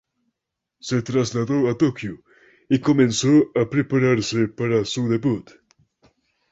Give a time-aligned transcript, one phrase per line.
[0.79, 2.23] Se trasladó a Tokio
[2.67, 5.51] y comenzó a prepararse para su debut.